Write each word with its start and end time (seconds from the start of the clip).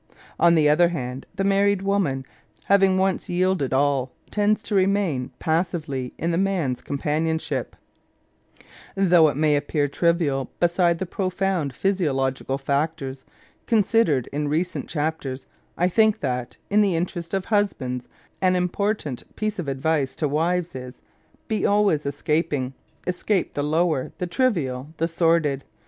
On 0.39 0.55
the 0.55 0.67
'other 0.67 0.89
hand, 0.89 1.27
the 1.35 1.43
married 1.43 1.83
woman, 1.83 2.25
having 2.63 2.97
once 2.97 3.29
yielded 3.29 3.71
all, 3.71 4.11
tends 4.31 4.63
to 4.63 4.73
remain 4.73 5.29
passively 5.37 6.11
in 6.17 6.31
the 6.31 6.39
man's 6.39 6.81
companionship' 6.81 7.75
Though 8.95 9.27
it 9.29 9.37
may 9.37 9.55
appear 9.55 9.87
trivial 9.87 10.49
beside 10.59 10.97
the 10.97 11.05
profound 11.05 11.75
physiological 11.75 12.57
factors 12.57 13.25
considered 13.67 14.25
in 14.33 14.47
recent 14.47 14.89
chapters, 14.89 15.45
I 15.77 15.87
think 15.87 16.21
that, 16.21 16.57
in 16.71 16.81
the 16.81 16.95
interests 16.95 17.35
of 17.35 17.45
husbands, 17.45 18.07
an 18.41 18.55
important 18.55 19.35
piece 19.35 19.59
of 19.59 19.67
advice 19.67 20.15
to 20.15 20.27
wives 20.27 20.73
is: 20.73 20.99
Be 21.47 21.63
always 21.63 22.07
escaping 22.07 22.73
Escape 23.05 23.53
the 23.53 23.61
lower, 23.61 24.13
the 24.17 24.25
trivial, 24.25 24.95
the 24.97 25.07
sordid. 25.07 25.63